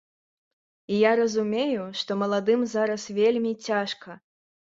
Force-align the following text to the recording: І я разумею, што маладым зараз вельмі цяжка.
І 0.93 1.01
я 1.01 1.09
разумею, 1.19 1.83
што 2.01 2.17
маладым 2.21 2.65
зараз 2.73 3.01
вельмі 3.21 3.53
цяжка. 3.67 4.19